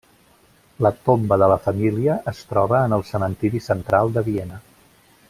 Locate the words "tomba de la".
1.09-1.57